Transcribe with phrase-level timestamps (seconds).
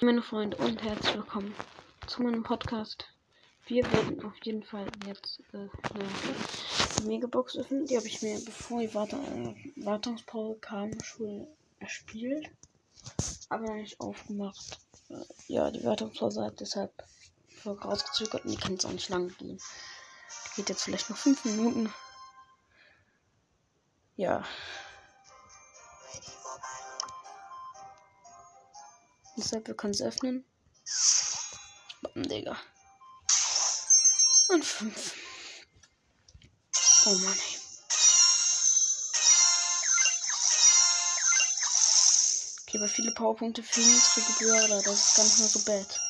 [0.00, 1.54] Meine Freunde und herzlich willkommen
[2.06, 3.06] zu meinem Podcast.
[3.66, 7.86] Wir werden auf jeden Fall jetzt äh, eine Megabox öffnen.
[7.86, 11.46] Die habe ich mir, bevor die Wart äh, Wartungspause kam, schon
[11.78, 12.50] erspielt.
[13.48, 14.78] Aber noch nicht aufgemacht.
[15.10, 15.14] Äh,
[15.46, 16.92] ja, die Wartungspause hat deshalb
[17.64, 19.60] rausgezögert und die kann jetzt auch nicht lange gehen.
[20.56, 21.92] Geht jetzt vielleicht noch 5 Minuten.
[24.16, 24.44] Ja.
[29.36, 30.44] Deshalb, wir können es öffnen.
[32.02, 32.56] Bam, Digga.
[34.48, 35.14] Und 5.
[37.06, 37.60] Oh Mann, ey.
[42.62, 44.82] Okay, aber viele Powerpunkte für niedrige Brawler.
[44.82, 46.00] Das ist gar nicht mehr so bad.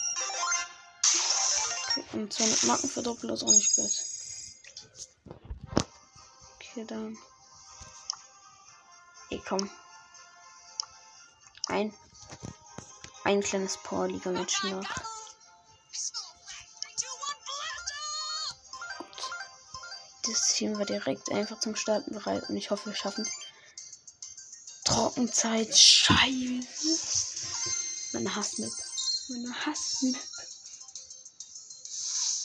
[1.88, 3.91] Okay, und 200 Marken verdoppeln ist auch nicht bad.
[6.54, 7.18] Okay, dann.
[9.30, 9.70] Ey, komm.
[11.68, 11.95] Ein.
[13.24, 14.87] Ein kleines Powerliga-Match noch.
[20.26, 23.32] Das Team war direkt einfach zum Starten bereit und ich hoffe, wir schaffen es.
[24.84, 26.99] Trockenzeit, Scheiße.
[28.12, 28.71] Meine Hassmap.
[29.29, 30.21] Meine Hassmap.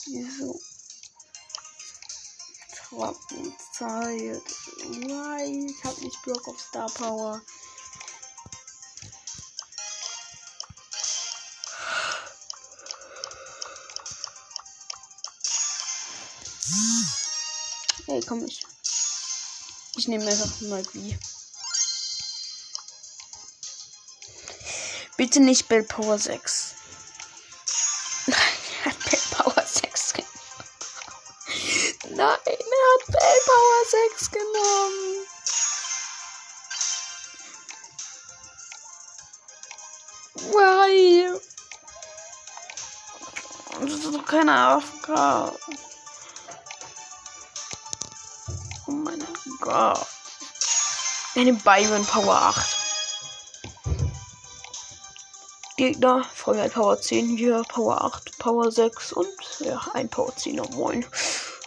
[0.07, 0.61] Wieso?
[2.75, 4.43] Trockenzeit.
[4.77, 5.65] Why?
[5.69, 7.41] Ich hab nicht Block auf Star Power.
[18.05, 18.61] Hey, komm ich.
[19.97, 21.17] Ich nehme einfach mal wie.
[25.17, 26.75] Bitte nicht Bell Power 6.
[28.29, 28.37] Nein,
[28.75, 30.29] er hat Bell Power 6 genommen.
[32.15, 35.27] Nein, er hat Bell Power 6 genommen.
[40.51, 41.39] Why?
[43.81, 45.59] Das ist doch keine Aufgabe.
[49.03, 49.23] Mein
[49.61, 50.07] Gott.
[51.35, 52.75] Eine Byron Power 8.
[55.77, 60.69] Gegner, Feuer Power 10 hier, Power 8, Power 6 und ja, ein Power 10er.
[60.75, 61.05] Moin.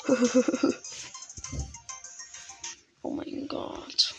[3.03, 4.15] oh mein Gott.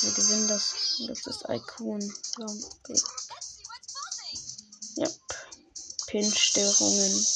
[0.00, 1.02] Wir gewinnen das.
[1.06, 2.00] Das ist Icon.
[4.96, 5.12] Yep.
[6.08, 7.26] Pinstörungen.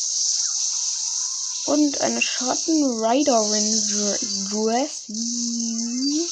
[1.70, 3.64] Und eine Schattenriderin
[4.50, 6.26] Jessie.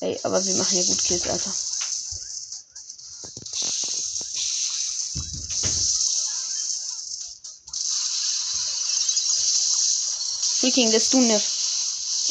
[0.00, 1.54] Ey, aber wir machen ja gut Kills, Alter.
[10.58, 11.44] Freaking, das du Nef.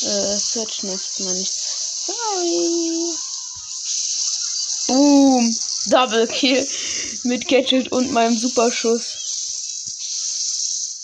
[0.01, 1.51] Äh, Search Neft, meine ich.
[2.05, 3.15] Sorry.
[4.87, 5.57] Boom.
[5.85, 6.67] Double Kill.
[7.23, 9.23] Mit Gadget und meinem Superschuss.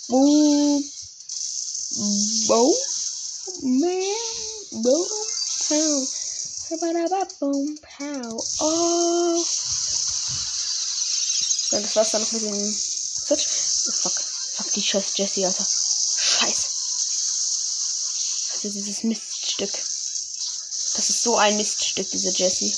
[0.09, 0.48] Boom.
[1.91, 2.73] Boom.
[3.61, 4.03] Man.
[4.83, 5.07] Boom.
[5.67, 6.07] Pow.
[7.39, 7.77] Boom.
[7.81, 8.44] Pow.
[8.59, 9.45] Oh.
[11.72, 13.47] Ja, das war's dann noch mit dem Search.
[13.88, 14.13] Oh, fuck.
[14.55, 15.66] Fuck die scheiß Jessie, Alter.
[15.66, 16.67] Scheiße.
[18.53, 19.72] Also dieses Miststück.
[19.72, 22.75] Das ist so ein Miststück, diese Jessie.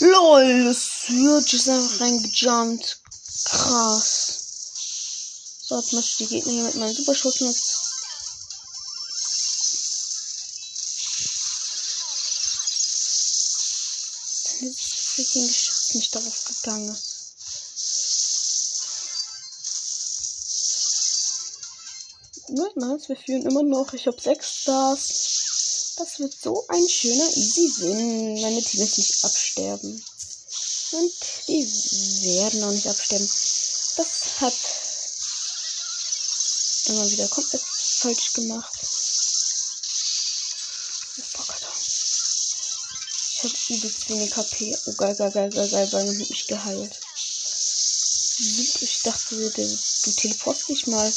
[0.00, 0.64] LOL,
[1.06, 3.00] das Search ist einfach reingejumpt.
[3.44, 4.40] Krass.
[5.62, 7.76] So, jetzt möchte ich die Gegner hier mit meinem Superschuss nutzen.
[14.60, 17.16] Dieses freaking Geschütz nicht darauf gegangen ist.
[22.78, 23.94] Nice, wir führen immer noch.
[23.94, 25.94] Ich habe sechs Stars.
[25.96, 28.42] Das wird so ein schöner Easy Win.
[28.42, 30.04] Meine Teams nicht absterben.
[30.92, 31.12] Und
[31.48, 31.64] die
[32.22, 33.28] werden auch nicht absterben.
[33.96, 34.54] Das hat
[36.86, 38.72] immer wieder komplett falsch gemacht.
[43.32, 44.76] Ich habe übelst wenig KP.
[44.86, 47.00] Oh, geil, geil, geil, geil, geil, weil hat mich geheilt.
[48.38, 51.12] Ich dachte, du, du teleportst dich mal.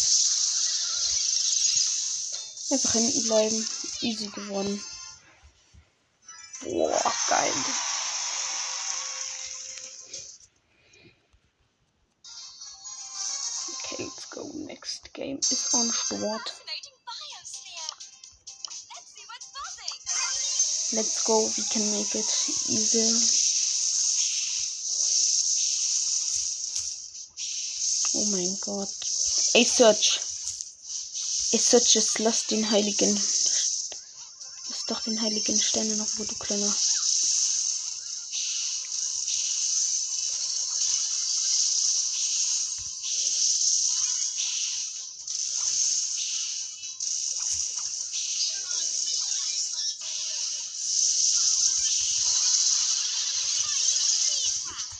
[2.69, 3.69] Einfach hinten bleiben.
[4.01, 4.83] Easy gewonnen.
[15.29, 16.53] Next game is on Start.
[20.93, 21.47] Let's go.
[21.55, 22.31] We can make it
[22.69, 23.05] easy.
[28.17, 28.89] Oh mein Gott.
[29.53, 30.19] Ey, Search.
[31.51, 33.13] Ich searches, lass den heiligen.
[33.15, 36.73] Lass doch den heiligen Sterne noch, wo du kleiner.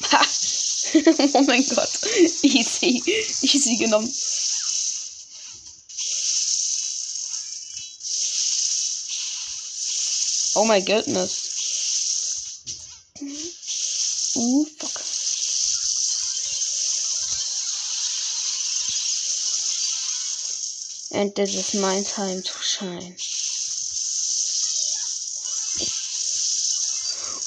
[1.35, 2.00] oh mein Gott.
[2.44, 3.01] Easy.
[3.41, 4.11] Easy genommen.
[10.56, 11.50] Oh my goodness.
[14.38, 15.01] Ooh, fuck.
[21.11, 23.15] And this is my time to shine.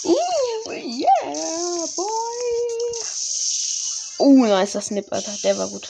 [0.07, 1.62] Ooh, yeah.
[4.43, 5.39] Oh, nice, das Snip, Alter.
[5.45, 5.89] Der war gut.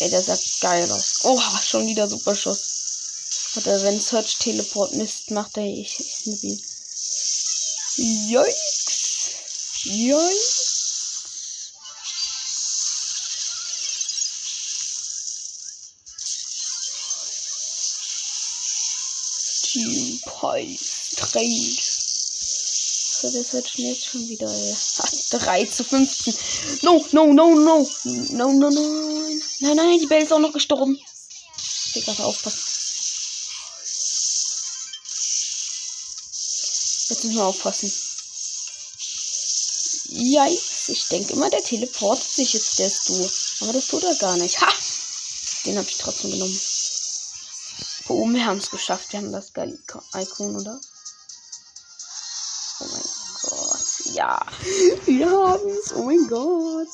[0.00, 1.20] Ey, der sah geil aus.
[1.22, 3.54] Oh, schon wieder super Schuss.
[3.56, 6.62] Oder wenn Search Teleport Mist macht, ey, ich, ich snipp ihn.
[8.28, 9.30] Yikes.
[9.84, 10.72] Yikes.
[19.62, 21.95] Team Pies Trade.
[23.18, 24.76] So, der Search jetzt schon wieder, ey.
[25.30, 26.34] 3 zu 15.
[26.82, 27.88] No, no, no, no.
[28.04, 28.80] No, no, no.
[29.60, 30.98] Nein, nein, die Belle ist auch noch gestorben.
[31.94, 32.60] Digga, aufpassen.
[37.08, 37.90] Jetzt müssen wir aufpassen.
[40.10, 40.88] Yikes.
[40.88, 43.30] Ich denke immer, der teleportet sich jetzt, der ist du.
[43.60, 44.60] Aber das tut er gar nicht.
[44.60, 44.68] Ha!
[45.64, 46.60] Den habe ich trotzdem genommen.
[48.08, 49.12] Oh, wir haben es geschafft.
[49.12, 49.78] Wir haben das geile
[50.14, 50.78] Icon, oder?
[54.16, 54.40] Ja.
[55.04, 55.92] Wir haben es.
[55.94, 56.88] Oh mein Gott.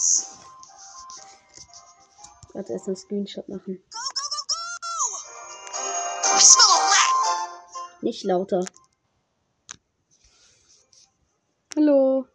[2.53, 3.81] Jetzt erst einen Screenshot machen.
[8.01, 8.65] Nicht lauter.
[11.77, 12.27] Hallo.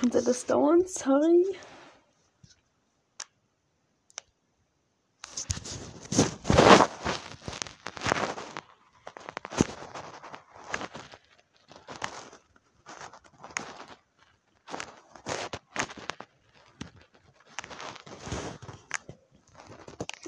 [0.00, 0.86] Könnte das dauern?
[0.86, 1.58] Sorry.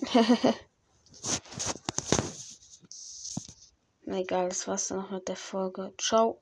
[4.06, 5.92] egal, das war's dann noch mit der Folge.
[5.98, 6.36] Ciao.